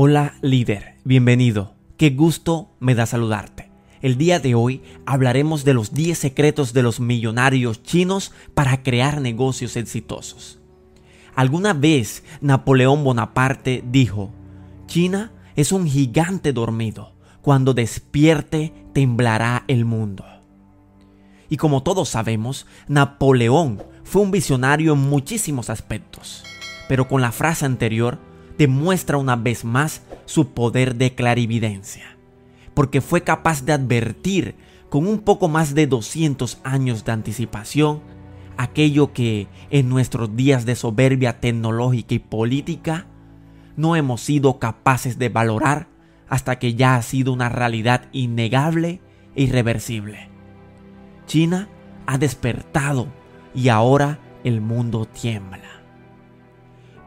[0.00, 1.74] Hola líder, bienvenido.
[1.96, 3.68] Qué gusto me da saludarte.
[4.00, 9.20] El día de hoy hablaremos de los 10 secretos de los millonarios chinos para crear
[9.20, 10.60] negocios exitosos.
[11.34, 14.30] Alguna vez Napoleón Bonaparte dijo,
[14.86, 17.14] China es un gigante dormido.
[17.42, 20.24] Cuando despierte temblará el mundo.
[21.48, 26.44] Y como todos sabemos, Napoleón fue un visionario en muchísimos aspectos.
[26.88, 28.27] Pero con la frase anterior
[28.58, 32.16] demuestra una vez más su poder de clarividencia,
[32.74, 34.56] porque fue capaz de advertir
[34.90, 38.00] con un poco más de 200 años de anticipación
[38.56, 43.06] aquello que en nuestros días de soberbia tecnológica y política
[43.76, 45.86] no hemos sido capaces de valorar
[46.28, 49.00] hasta que ya ha sido una realidad innegable
[49.36, 50.28] e irreversible.
[51.26, 51.68] China
[52.06, 53.06] ha despertado
[53.54, 55.77] y ahora el mundo tiembla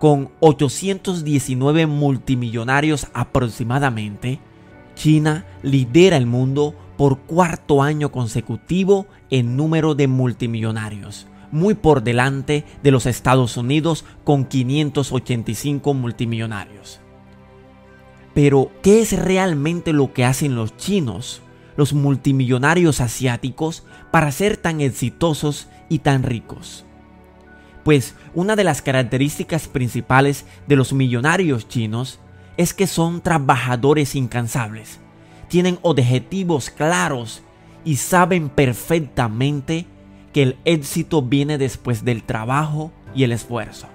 [0.02, 4.40] con 819 multimillonarios aproximadamente,
[4.96, 12.66] China lidera el mundo por cuarto año consecutivo en número de multimillonarios, muy por delante
[12.82, 17.00] de los Estados Unidos con 585 multimillonarios.
[18.34, 21.44] Pero, ¿qué es realmente lo que hacen los chinos,
[21.78, 26.86] los multimillonarios asiáticos, para ser tan exitosos y tan ricos?
[27.84, 32.20] Pues una de las características principales de los millonarios chinos
[32.58, 35.00] es que son trabajadores incansables,
[35.48, 37.42] tienen objetivos claros
[37.84, 39.86] y saben perfectamente
[40.32, 43.88] que el éxito viene después del trabajo y el esfuerzo.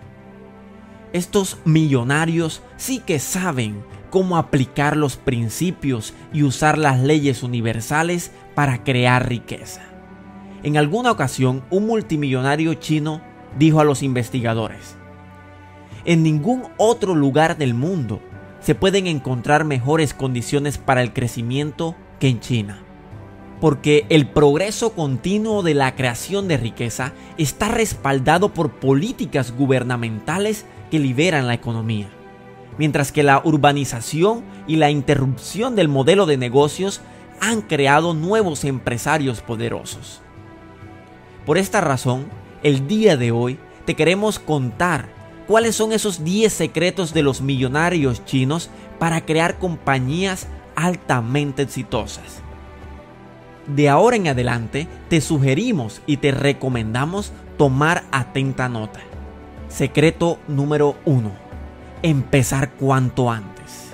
[1.13, 8.85] Estos millonarios sí que saben cómo aplicar los principios y usar las leyes universales para
[8.85, 9.83] crear riqueza.
[10.63, 13.23] En alguna ocasión, un multimillonario chino
[13.59, 14.97] dijo a los investigadores.
[16.05, 18.21] En ningún otro lugar del mundo
[18.61, 22.83] se pueden encontrar mejores condiciones para el crecimiento que en China.
[23.61, 30.99] Porque el progreso continuo de la creación de riqueza está respaldado por políticas gubernamentales que
[30.99, 32.09] liberan la economía.
[32.79, 37.01] Mientras que la urbanización y la interrupción del modelo de negocios
[37.41, 40.21] han creado nuevos empresarios poderosos.
[41.47, 42.27] Por esta razón,
[42.63, 45.09] el día de hoy te queremos contar
[45.47, 52.43] cuáles son esos 10 secretos de los millonarios chinos para crear compañías altamente exitosas.
[53.67, 59.01] De ahora en adelante te sugerimos y te recomendamos tomar atenta nota.
[59.69, 61.33] Secreto número 1.
[62.03, 63.91] Empezar cuanto antes.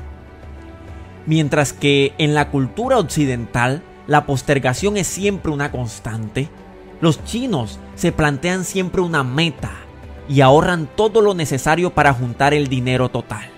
[1.27, 6.49] Mientras que en la cultura occidental la postergación es siempre una constante,
[7.02, 9.72] los chinos se plantean siempre una meta
[10.28, 13.50] y ahorran todo lo necesario para juntar el dinero total.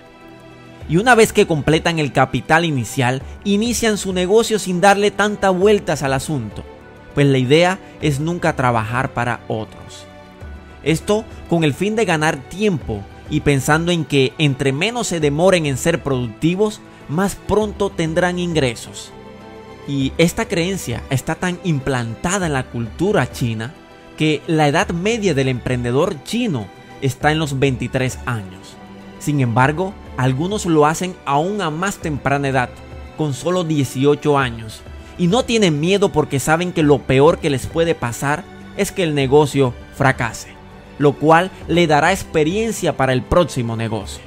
[0.89, 6.01] Y una vez que completan el capital inicial, inician su negocio sin darle tanta vueltas
[6.01, 6.63] al asunto,
[7.13, 10.07] pues la idea es nunca trabajar para otros.
[10.83, 15.67] Esto con el fin de ganar tiempo y pensando en que entre menos se demoren
[15.67, 19.11] en ser productivos, más pronto tendrán ingresos.
[19.87, 23.73] Y esta creencia está tan implantada en la cultura china
[24.17, 26.67] que la edad media del emprendedor chino
[27.01, 28.75] está en los 23 años.
[29.19, 32.69] Sin embargo, algunos lo hacen aún a más temprana edad,
[33.17, 34.81] con solo 18 años,
[35.17, 38.43] y no tienen miedo porque saben que lo peor que les puede pasar
[38.77, 40.49] es que el negocio fracase,
[40.97, 44.23] lo cual le dará experiencia para el próximo negocio.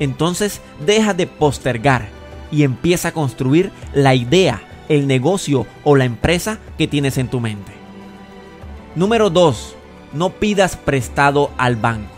[0.00, 2.08] Entonces deja de postergar
[2.50, 7.40] y empieza a construir la idea el negocio o la empresa que tienes en tu
[7.40, 7.72] mente.
[8.94, 9.74] Número 2.
[10.12, 12.12] No pidas prestado al banco.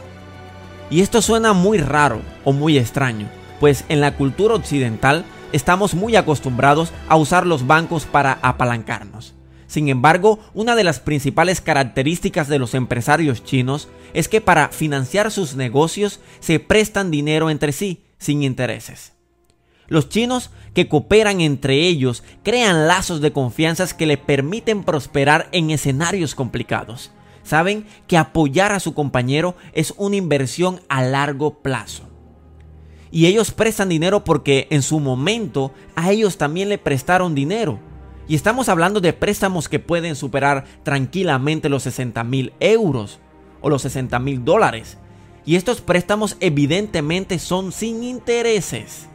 [0.90, 3.28] Y esto suena muy raro o muy extraño,
[3.60, 9.34] pues en la cultura occidental estamos muy acostumbrados a usar los bancos para apalancarnos.
[9.66, 15.31] Sin embargo, una de las principales características de los empresarios chinos es que para financiar
[15.31, 19.18] sus negocios se prestan dinero entre sí sin intereses.
[19.88, 25.70] Los chinos que cooperan entre ellos crean lazos de confianza que le permiten prosperar en
[25.70, 27.11] escenarios complicados.
[27.43, 32.05] Saben que apoyar a su compañero es una inversión a largo plazo.
[33.11, 37.81] Y ellos prestan dinero porque en su momento a ellos también le prestaron dinero.
[38.29, 43.20] Y estamos hablando de préstamos que pueden superar tranquilamente los 60 mil euros
[43.62, 44.99] o los 60 mil dólares.
[45.46, 49.08] Y estos préstamos evidentemente son sin intereses.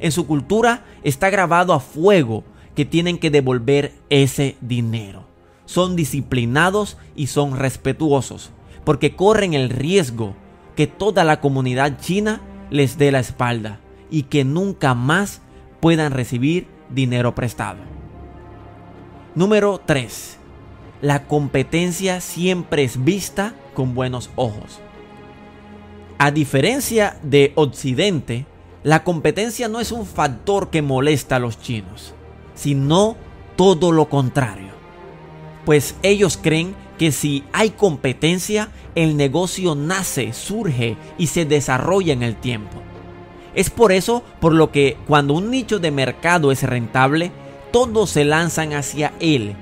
[0.00, 2.44] En su cultura está grabado a fuego
[2.74, 5.24] que tienen que devolver ese dinero.
[5.64, 8.50] Son disciplinados y son respetuosos
[8.84, 10.34] porque corren el riesgo
[10.76, 13.80] que toda la comunidad china les dé la espalda
[14.10, 15.40] y que nunca más
[15.80, 17.78] puedan recibir dinero prestado.
[19.34, 20.38] Número 3.
[21.00, 24.80] La competencia siempre es vista con buenos ojos.
[26.18, 28.46] A diferencia de Occidente,
[28.84, 32.12] la competencia no es un factor que molesta a los chinos,
[32.54, 33.16] sino
[33.56, 34.72] todo lo contrario.
[35.64, 42.22] Pues ellos creen que si hay competencia, el negocio nace, surge y se desarrolla en
[42.22, 42.82] el tiempo.
[43.54, 47.32] Es por eso por lo que cuando un nicho de mercado es rentable,
[47.72, 49.56] todos se lanzan hacia él.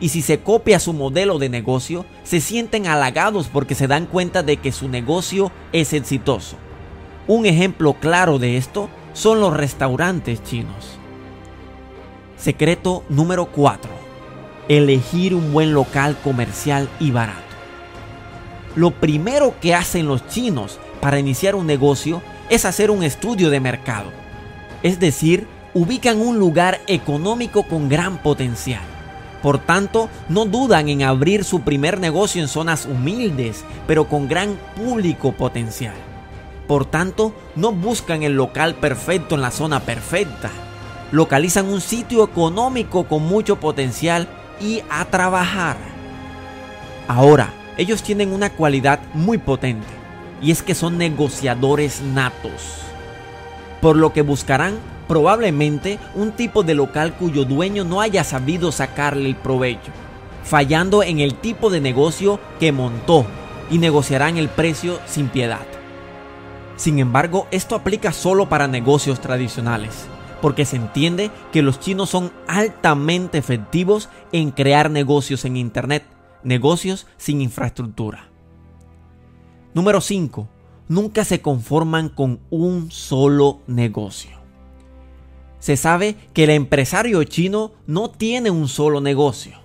[0.00, 4.42] Y si se copia su modelo de negocio, se sienten halagados porque se dan cuenta
[4.42, 6.56] de que su negocio es exitoso.
[7.28, 10.98] Un ejemplo claro de esto son los restaurantes chinos.
[12.36, 13.88] Secreto número 4.
[14.68, 17.40] Elegir un buen local comercial y barato.
[18.74, 23.60] Lo primero que hacen los chinos para iniciar un negocio es hacer un estudio de
[23.60, 24.10] mercado.
[24.82, 28.82] Es decir, ubican un lugar económico con gran potencial.
[29.42, 34.56] Por tanto, no dudan en abrir su primer negocio en zonas humildes, pero con gran
[34.76, 35.94] público potencial.
[36.66, 40.50] Por tanto, no buscan el local perfecto en la zona perfecta.
[41.10, 44.28] Localizan un sitio económico con mucho potencial
[44.60, 45.76] y a trabajar.
[47.08, 49.86] Ahora, ellos tienen una cualidad muy potente,
[50.40, 52.78] y es que son negociadores natos.
[53.80, 59.28] Por lo que buscarán probablemente un tipo de local cuyo dueño no haya sabido sacarle
[59.28, 59.90] el provecho,
[60.44, 63.26] fallando en el tipo de negocio que montó
[63.70, 65.66] y negociarán el precio sin piedad.
[66.76, 70.06] Sin embargo, esto aplica solo para negocios tradicionales,
[70.40, 76.04] porque se entiende que los chinos son altamente efectivos en crear negocios en Internet,
[76.42, 78.28] negocios sin infraestructura.
[79.74, 80.48] Número 5.
[80.88, 84.42] Nunca se conforman con un solo negocio
[85.62, 89.60] se sabe que el empresario chino no tiene un solo negocio.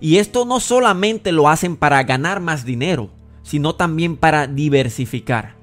[0.00, 3.10] Y esto no solamente lo hacen para ganar más dinero,
[3.44, 5.54] sino también para diversificar.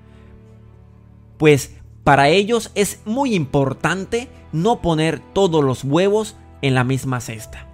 [1.38, 1.72] Pues
[2.04, 7.68] para ellos es muy importante no poner todos los huevos en la misma cesta.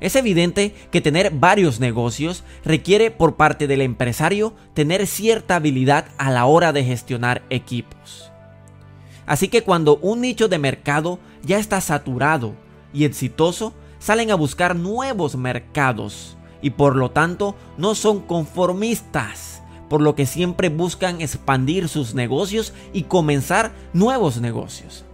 [0.00, 6.30] Es evidente que tener varios negocios requiere por parte del empresario tener cierta habilidad a
[6.30, 8.30] la hora de gestionar equipos.
[9.24, 12.54] Así que cuando un nicho de mercado ya está saturado
[12.92, 19.62] y exitoso, salen a buscar nuevos mercados y por lo tanto no son conformistas,
[19.94, 25.04] por lo que siempre buscan expandir sus negocios y comenzar nuevos negocios.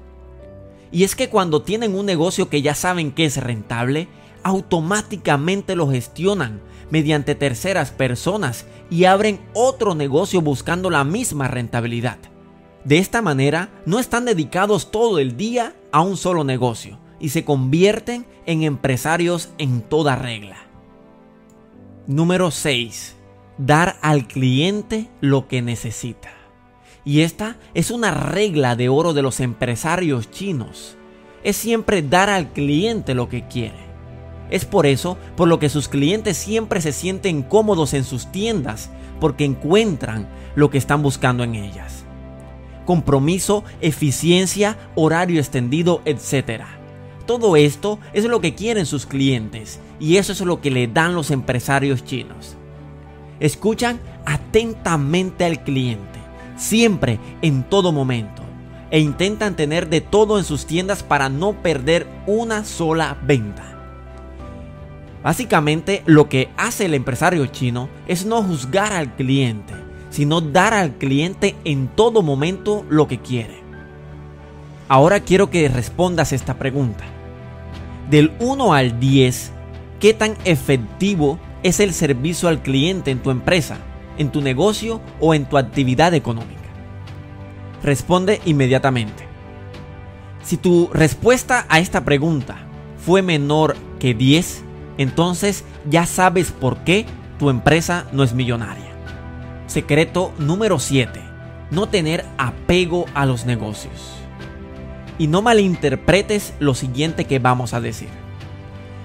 [0.91, 4.09] Y es que cuando tienen un negocio que ya saben que es rentable,
[4.43, 12.17] automáticamente lo gestionan mediante terceras personas y abren otro negocio buscando la misma rentabilidad.
[12.83, 17.45] De esta manera, no están dedicados todo el día a un solo negocio y se
[17.45, 20.57] convierten en empresarios en toda regla.
[22.07, 23.20] Número 6.
[23.63, 26.31] Dar al cliente lo que necesita.
[27.05, 30.97] Y esta es una regla de oro de los empresarios chinos.
[31.45, 33.91] Es siempre dar al cliente lo que quiere.
[34.51, 38.91] Es por eso por lo que sus clientes siempre se sienten cómodos en sus tiendas,
[39.21, 42.05] porque encuentran lo que están buscando en ellas
[42.91, 46.65] compromiso, eficiencia, horario extendido, etc.
[47.25, 51.15] Todo esto es lo que quieren sus clientes y eso es lo que le dan
[51.15, 52.57] los empresarios chinos.
[53.41, 56.21] Escuchan atentamente al cliente,
[56.57, 58.43] siempre, en todo momento,
[58.91, 63.71] e intentan tener de todo en sus tiendas para no perder una sola venta.
[65.23, 69.75] Básicamente lo que hace el empresario chino es no juzgar al cliente,
[70.11, 73.61] sino dar al cliente en todo momento lo que quiere.
[74.89, 77.05] Ahora quiero que respondas esta pregunta.
[78.11, 79.53] Del 1 al 10,
[80.01, 83.79] ¿qué tan efectivo es el servicio al cliente en tu empresa,
[84.19, 86.61] en tu negocio o en tu actividad económica?
[87.83, 89.29] Responde inmediatamente.
[90.43, 92.57] Si tu respuesta a esta pregunta
[93.05, 94.65] fue menor que 10,
[94.99, 97.07] entonces ya sabes por qué
[97.39, 98.91] tu empresa no es millonaria.
[99.67, 101.21] Secreto número 7.
[101.71, 104.17] No tener apego a los negocios.
[105.19, 108.09] Y no malinterpretes lo siguiente que vamos a decir.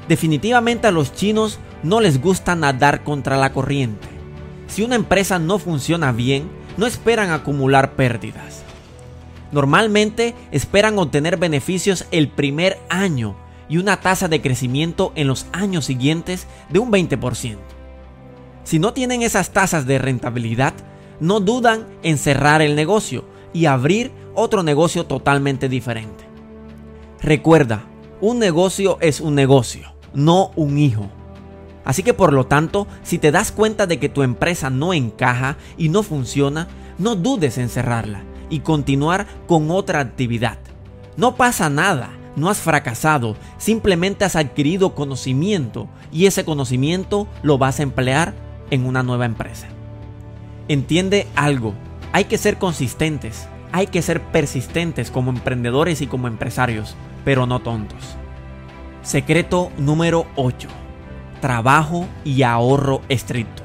[0.08, 4.08] Definitivamente a los chinos no les gusta nadar contra la corriente.
[4.68, 8.64] Si una empresa no funciona bien, no esperan acumular pérdidas.
[9.52, 13.36] Normalmente esperan obtener beneficios el primer año
[13.70, 17.58] y una tasa de crecimiento en los años siguientes de un 20%.
[18.64, 20.74] Si no tienen esas tasas de rentabilidad,
[21.20, 26.26] no dudan en cerrar el negocio y abrir otro negocio totalmente diferente.
[27.22, 27.86] Recuerda,
[28.22, 31.10] un negocio es un negocio, no un hijo.
[31.86, 35.58] Así que por lo tanto, si te das cuenta de que tu empresa no encaja
[35.78, 40.58] y no funciona, no dudes en cerrarla y continuar con otra actividad.
[41.16, 47.80] No pasa nada, no has fracasado, simplemente has adquirido conocimiento y ese conocimiento lo vas
[47.80, 48.34] a emplear
[48.72, 49.68] en una nueva empresa.
[50.68, 51.74] Entiende algo,
[52.12, 57.60] hay que ser consistentes, hay que ser persistentes como emprendedores y como empresarios, pero no
[57.60, 58.16] tontos.
[59.04, 60.85] Secreto número 8.
[61.46, 63.62] Trabajo y ahorro estricto.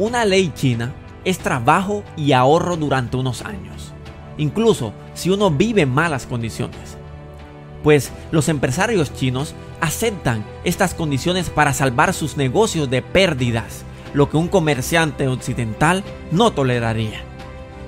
[0.00, 0.92] Una ley china
[1.24, 3.92] es trabajo y ahorro durante unos años,
[4.36, 6.96] incluso si uno vive en malas condiciones.
[7.84, 14.36] Pues los empresarios chinos aceptan estas condiciones para salvar sus negocios de pérdidas, lo que
[14.36, 17.20] un comerciante occidental no toleraría.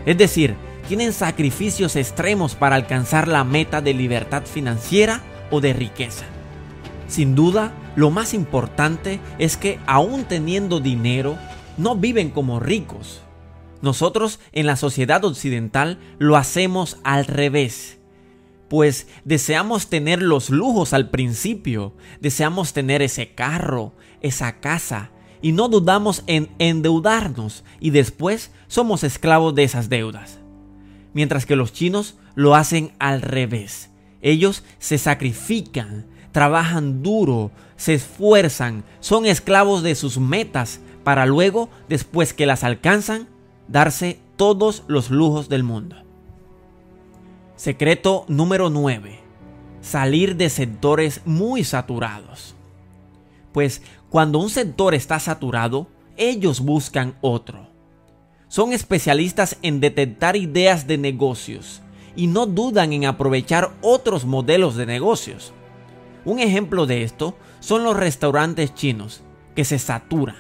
[0.07, 0.55] Es decir,
[0.87, 5.21] tienen sacrificios extremos para alcanzar la meta de libertad financiera
[5.51, 6.27] o de riqueza.
[7.15, 11.39] Sin duda, lo más importante es que aún teniendo dinero,
[11.77, 13.23] no viven como ricos.
[13.83, 17.99] Nosotros en la sociedad occidental lo hacemos al revés.
[18.69, 25.69] Pues deseamos tener los lujos al principio, deseamos tener ese carro, esa casa, y no
[25.69, 30.41] dudamos en endeudarnos y después somos esclavos de esas deudas.
[31.13, 33.91] Mientras que los chinos lo hacen al revés.
[34.21, 42.35] Ellos se sacrifican, trabajan duro, se esfuerzan, son esclavos de sus metas para luego, después
[42.35, 43.29] que las alcanzan,
[43.69, 45.95] darse todos los lujos del mundo.
[47.55, 49.21] Secreto número 9.
[49.81, 52.57] Salir de sectores muy saturados.
[53.53, 55.87] Pues cuando un sector está saturado,
[56.17, 57.69] ellos buscan otro.
[58.49, 61.81] Son especialistas en detectar ideas de negocios
[62.17, 65.53] y no dudan en aprovechar otros modelos de negocios.
[66.25, 69.23] Un ejemplo de esto son los restaurantes chinos,
[69.55, 70.37] que se saturan.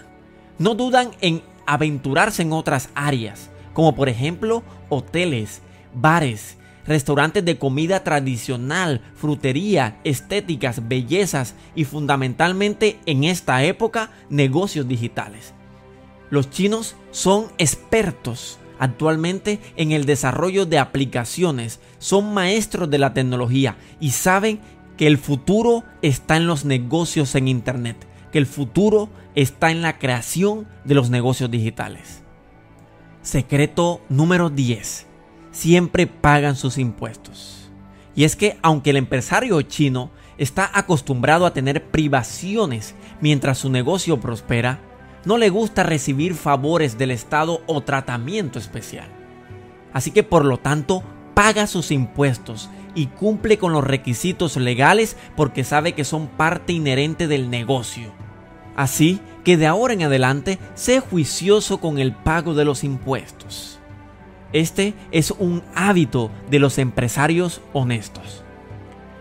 [0.58, 5.62] No dudan en aventurarse en otras áreas, como por ejemplo hoteles,
[5.94, 15.54] bares, restaurantes de comida tradicional, frutería, estéticas, bellezas y fundamentalmente en esta época negocios digitales.
[16.30, 23.76] Los chinos son expertos actualmente en el desarrollo de aplicaciones, son maestros de la tecnología
[24.00, 24.60] y saben
[24.96, 29.98] que el futuro está en los negocios en Internet, que el futuro está en la
[29.98, 32.22] creación de los negocios digitales.
[33.22, 35.06] Secreto número 10.
[35.50, 37.70] Siempre pagan sus impuestos.
[38.14, 44.20] Y es que aunque el empresario chino está acostumbrado a tener privaciones mientras su negocio
[44.20, 44.80] prospera,
[45.24, 49.08] no le gusta recibir favores del Estado o tratamiento especial.
[49.92, 51.02] Así que por lo tanto
[51.34, 57.28] paga sus impuestos y cumple con los requisitos legales porque sabe que son parte inherente
[57.28, 58.12] del negocio.
[58.76, 63.78] Así que de ahora en adelante sé juicioso con el pago de los impuestos.
[64.52, 68.44] Este es un hábito de los empresarios honestos.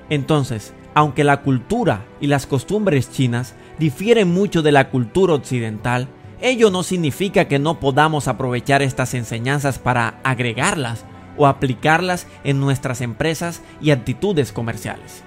[0.10, 6.08] Entonces, aunque la cultura y las costumbres chinas difieren mucho de la cultura occidental,
[6.39, 11.06] ello no significa que no podamos aprovechar estas enseñanzas para agregarlas
[11.38, 15.24] o aplicarlas en nuestras empresas y actitudes comerciales.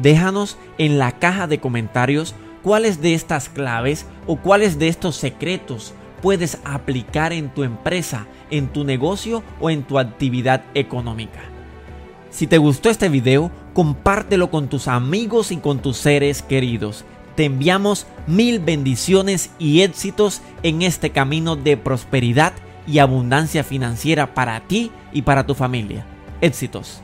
[0.00, 5.94] Déjanos en la caja de comentarios cuáles de estas claves o cuáles de estos secretos
[6.22, 11.40] puedes aplicar en tu empresa, en tu negocio o en tu actividad económica.
[12.30, 17.04] Si te gustó este video, compártelo con tus amigos y con tus seres queridos.
[17.34, 22.54] Te enviamos mil bendiciones y éxitos en este camino de prosperidad
[22.86, 26.04] y abundancia financiera para ti y para tu familia.
[26.40, 27.02] Éxitos.